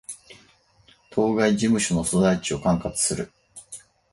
[1.11, 3.31] 当該事務所の所在地を管轄する